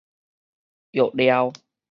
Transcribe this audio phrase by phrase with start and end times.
[0.97, 1.53] 藥料